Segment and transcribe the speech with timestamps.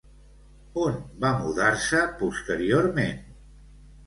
[0.85, 3.23] On va mudar-se posteriorment?